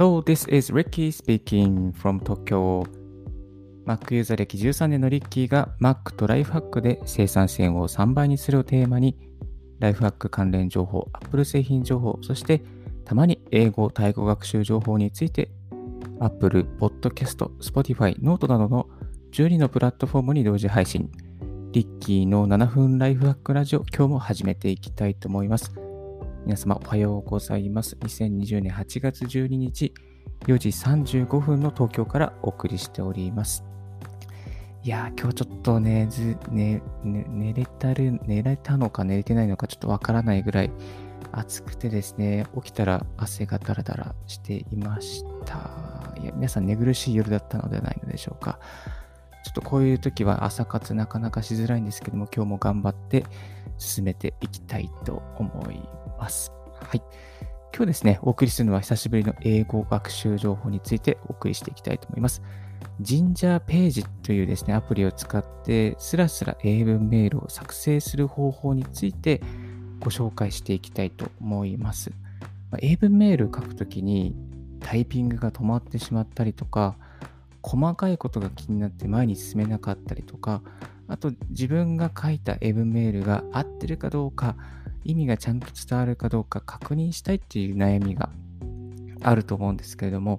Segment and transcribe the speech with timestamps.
[0.00, 2.86] Hello, this is Ricky speaking from Tokyo.
[3.84, 9.18] Mac ユーザー歴13年のリッキーが Mac とライフハックで生産性を3倍にするをテーマに、
[9.78, 12.62] ライフハック関連情報、Apple 製品情報、そして
[13.04, 15.50] たまに英語、タイ語学習情報について
[16.18, 18.88] Apple、Podcast、Spotify、Note などの
[19.32, 21.10] 12のプラットフォームに同時配信。
[21.72, 25.89] リッキーの7分ライフハックラジオ、今日も始めていきたいと思います。
[26.50, 27.94] 皆様おはようございます。
[28.00, 29.94] 2020年8月12日
[30.48, 33.62] 4時35分の東京からお送りしております。
[34.82, 40.72] いやー、今日ちょっとね、ず、ね、ね、寝れたる、寝れたのか寝れてないのかちょっとわからないぐらい
[41.30, 45.70] 暑くてですね、起きたら汗がダラダラしていました。
[46.20, 48.58] いや、皆さん寝苦しい夜だったのではないのでしょうか。
[49.44, 53.24] ちょっとこういう時は朝活なかなかしづらいんですけども、今日も頑張って
[53.80, 55.80] 進めていきたいと思い
[56.18, 56.52] ます。
[56.72, 57.02] はい。
[57.74, 62.42] 今日ですね、お送りするのは久しぶりの英語学習情報についてお送りしていきたいと思います。
[63.00, 69.40] ジンジャーページというですね、アプリを使ってスラスラ英文メールを作成する方法について
[70.00, 72.10] ご紹介していきたいと思います。
[72.70, 74.34] まあ英文メール書くときに
[74.80, 76.96] タイピングが止まってしまったりとか、
[77.62, 80.62] 細かいことが気になって前に進めなかったりとか、
[81.10, 84.56] あと自分が書いた英文メールが合ってるかどうか、
[85.04, 88.30] 意味がちゃんと伝わるかどうか確認したいっていう悩みが
[89.20, 90.38] あると思うんですけれども、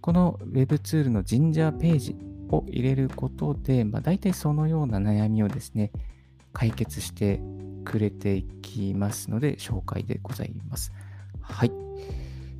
[0.00, 2.16] この Web ツールのジンジャーページ
[2.50, 5.92] を入れることで、まあ、大体そのような悩みをですね、
[6.52, 7.40] 解決して
[7.84, 10.92] くれていきますので、紹介でございます。
[11.40, 11.70] はい。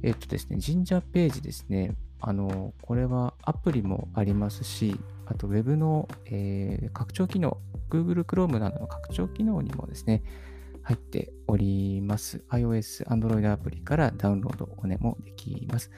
[0.04, 4.96] えっとですね、ジンジャーページですね、あの、これはアプリもありますし、
[5.30, 7.58] あと Web の、えー、拡張機能、
[7.90, 10.22] Google Chrome などの拡張機能にもですね、
[10.82, 12.42] 入っております。
[12.48, 15.90] iOS、Android アプリからダウンロードおねもできます。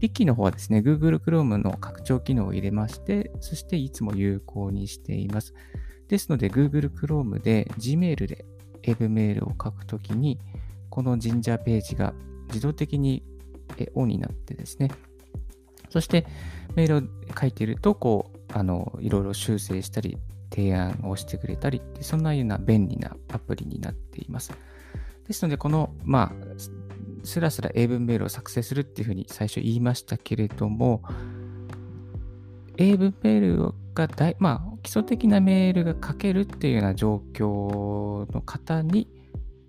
[0.00, 5.54] リッキーの方はですね、Google Chrome の拡張機能を入れまして、そしていつも有効にしています。
[6.08, 8.46] ですので、Google Chrome で Gmail で
[8.84, 10.38] 英文メールを書くときに、
[10.88, 12.14] このジンジャーページが
[12.48, 13.22] 自動的に
[13.94, 14.90] オンになってですね、
[15.90, 16.26] そして
[16.74, 20.18] メールを書いていると、こう、あの、いろいろ修正したり、
[20.50, 24.52] 提案をしてくれたり、そんなような便利なアプリになっています。
[25.26, 26.48] ですので、この、まあ、
[27.24, 31.02] スラスラ英文メールを作成するっていうふうに最初言いましたけれども、
[32.78, 39.08] 英文メールが大、まあ、基礎的なメールが書けるっていうような状況の方に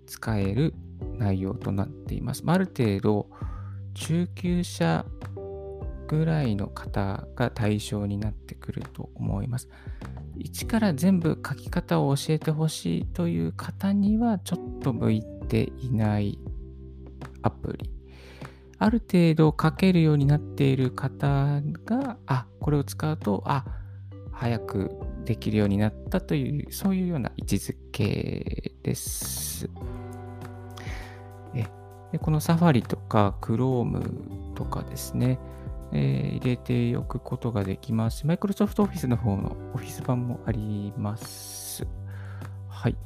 [0.06, 0.74] 使える
[1.18, 2.44] 内容となっています。
[2.44, 3.28] まあある程度、
[3.94, 5.04] 中級者
[6.10, 9.68] ぐらいの方が対象になってくると思います。
[10.36, 16.38] 一から全部書き方を教えてほしいという方にはちょっと向いていない
[17.42, 17.90] アプリ。
[18.78, 23.64] ある程度書けるようになっている方が、あ、これを使うと、あ、
[24.32, 24.90] 早く
[25.24, 29.70] できるようになったという、そういうような位置づけです。
[32.12, 35.38] でこのサファリとか Chrome とかですね、
[35.92, 38.26] えー、入れておくことができます。
[38.26, 41.86] Microsoft Office の方の Office 版もあります。
[42.68, 42.96] はい。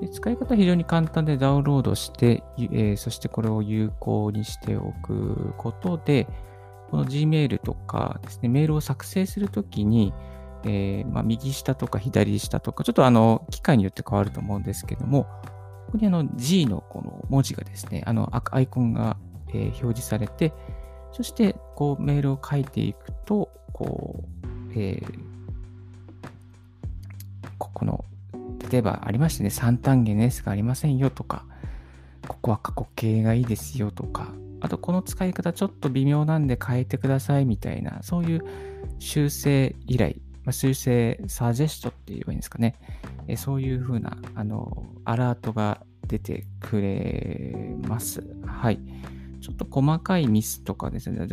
[0.00, 6.26] で使い方は非常に簡単でダウンロードして、えー、そしてこれを有効にしておくことで、
[6.90, 10.12] この Gmail とかですね、メールを作成するときに、
[10.64, 15.24] えー、まあ、右下とか左下とか、ちょっとあの、機械によって変わると思うんですけども、
[15.86, 19.16] ここにあの G のこの文字がですね、あのアイコンが、
[19.54, 20.52] え、表示されて、
[21.12, 25.18] そして、こう、メールを書いていくと、こう、えー、
[27.58, 28.04] ここの、
[28.70, 31.44] 例えばありましてね、三単元の S がありませんよとか、
[32.26, 38.44] ここは過去形がいいですよとか、あとこの使い方ちょっと微妙なんで変えてくださいみたいな、そういう
[38.98, 40.14] 修正依頼、
[40.44, 42.76] まあ、修正サジェストって言えばいいんですかね。
[43.28, 48.24] えそういうふうな、あの、アラートが出てくれます。
[48.46, 48.80] はい。
[49.42, 51.26] ちょっと細かいミスとかですね、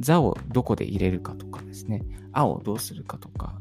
[0.00, 2.02] ザをどこで入れるかとかですね、
[2.32, 3.54] あをどうするかとか、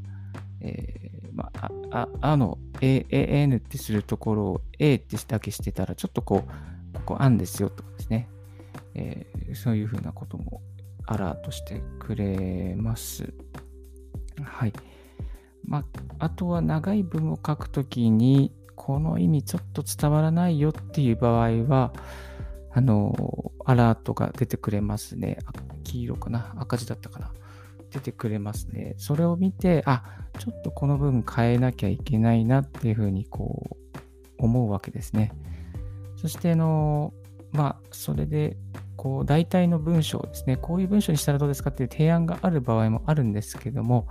[0.59, 8.27] えー、まあ、あ、あの、A、N ってするところを A ってだけしてたら、ちょっとこう、ここあんですよとかですね、
[8.95, 10.61] えー、そういうふうなことも
[11.06, 13.31] アラートしてくれます。
[14.44, 14.73] はい。
[15.63, 15.85] まあ、
[16.17, 21.94] あとは長い文を書くときに、この意味ちょっと伝わらないよっていう場合は、
[22.73, 25.37] あの、アラートが出てくれますね。
[25.83, 27.31] 黄色かな赤字だったかな
[27.91, 28.95] 出てくれますね。
[28.97, 30.03] それを見て、あ、
[30.39, 33.77] ちょっとこの分変えなきゃいけないなっていうふうにこ
[34.39, 35.31] う思うわけですね。
[36.15, 37.13] そして、あの、
[37.51, 38.57] まあ、それで
[38.95, 44.07] こう、大体の文章ですね、こういう文章にしたらどうですかっていう提案がある場合もあるんですけども、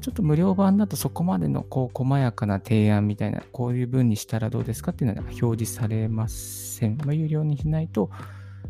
[0.00, 6.96] ちょっと無料版だとそこまでのこう細やかな提案みたいな、こういう文にしたらどうですかっていうのは表示されません。
[6.98, 8.10] まあ、有料にしないと、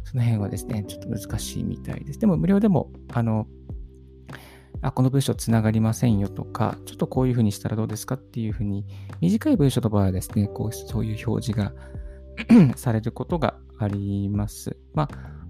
[0.04, 2.18] その辺はですね、ちょっと難しいみたいです。
[2.18, 3.46] でも無料でも、あの、
[4.80, 8.86] あ、この文章つながりませんよとか、ちょっとこういうふうにしたらどうですかっていうふうに、
[9.20, 11.72] 短い文章の場合はですね、こうそういう表示が
[12.76, 14.76] されることがあります。
[14.94, 15.08] まあ、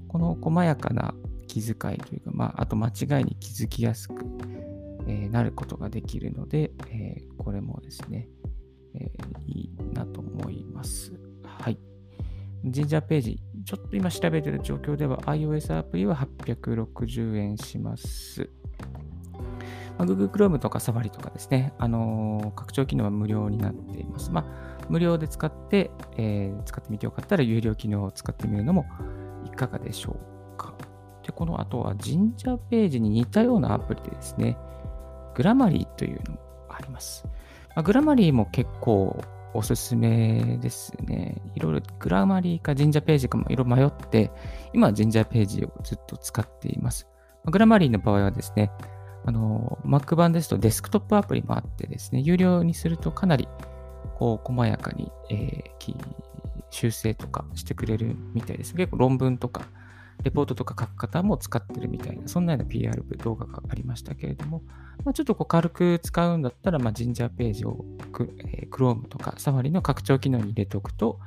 [0.08, 1.14] この細やかな
[1.46, 4.24] 気遣いというか、まあ、あと間違いに気づきやすく、
[5.08, 8.28] えー、なることができるので、え、これもですね、
[8.94, 9.10] え、
[9.46, 11.18] いいなと思います。
[11.42, 11.78] はい。
[12.62, 18.50] 神社ページ、ちょっと今調べてる状況では iOS アプリは860円します。
[19.96, 24.30] まあ、Google Chrome とか Safari とかですね、あのー、拡張機能は無料になっています。
[24.30, 28.84] まあ、無料で使って、えー、使ってみてよかったら有料機能を使ってみるのも
[29.44, 30.18] いかがでしょ
[30.54, 30.74] うか。
[31.24, 34.56] で、この後は神社ページに似たようなアプリでですね、
[35.38, 37.24] グラマリーというのもあります。
[37.68, 39.22] まあ、グラマリーも結構
[39.54, 41.40] おすすめですね。
[41.54, 44.32] いろいろグラマリーか神社ページかもいろいろ迷って、
[44.72, 47.06] 今は神社ページをずっと使っています。
[47.44, 48.72] まあ、グラマリーの場合はですね、
[49.26, 53.46] あの、Mac 版ですとデスクトップアプリもあってですね、有料にするとかなり、
[54.16, 55.96] こう、細やかに、えー、
[56.70, 58.74] 修正とかしてくれるみたいです。
[58.74, 59.68] 結構論文とか、
[60.24, 64.62] レポートとか書く方も使ってるみたいな、そんなような PR 動画がありましたけれども、
[65.04, 71.20] まあ、ちょっとこう軽く使うんだったら、まあ、ジンジャーページをク、えー、Chrome とか Safari の拡張機能に入れておくと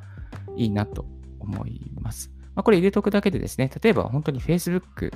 [0.55, 1.05] いいなと
[1.39, 2.31] 思います。
[2.53, 5.11] まあ、これ入れておくだけでですね、例えば本当に Facebook、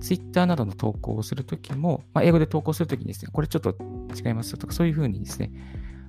[0.00, 3.76] Twitter などの投稿をするときも、まあ、英語で投稿するときにですね、これちょっと
[4.14, 5.50] 違いますとか、そういうふうにですね、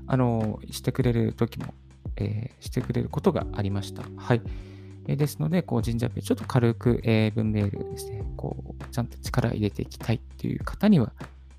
[0.07, 1.73] あの、してくれるときも、
[2.17, 4.03] えー、してくれることがありました。
[4.17, 4.41] はい。
[5.09, 11.11] え、ですので、こう、神社ペー、ちょっと軽く、え、文メールですね、こう、ちゃんと力を入れていきたいっていう方には、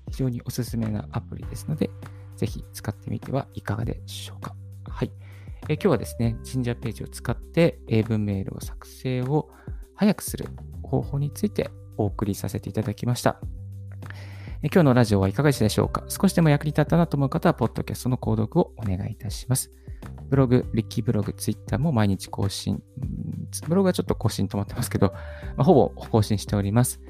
[0.09, 1.89] 非常におすすめなアプリですので、
[2.37, 4.55] ぜひ使ってみてはいかがでしょうか。
[4.87, 5.11] はい。
[5.67, 9.49] え今日はですね、神社ページを使って英文メールを作成を
[9.95, 10.47] 早くする
[10.81, 13.39] 方法についてお送りさせていただきました。
[14.63, 19.71] 今日のラジオはいかがでしたでしょうか少しでも役に立ったなと思う方は、ポッドキャストの購読をお願いいたします。
[20.31, 22.81] ブログ、リッキーブログ、ツイッターも毎日更新。
[23.67, 25.13] ブログはちょっと更新止まってますけど、
[25.57, 27.01] まあ、ほぼ更新しております。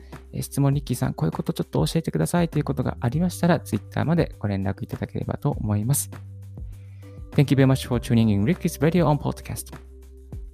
[0.41, 6.09] 質問、リッキーさん、こういうことちょっと教えてくださいということがありましたら、ツイッターまでご連絡いただければと思います。
[7.33, 9.71] Thank you very much for tuning in Ricky's Radio on Podcast.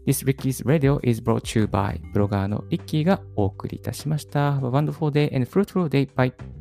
[0.05, 4.57] This Ricky's Radio is brought to you by ブロガーのリッキーがお送りいたしました。
[4.57, 6.09] Have a wonderful day and fruitful day.
[6.13, 6.56] Bye.